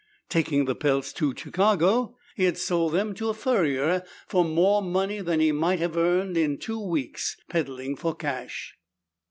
[0.29, 5.21] Taking the pelts to Chicago, he had sold them to a furrier for more money
[5.21, 8.75] than he might have earned in two weeks peddling for cash.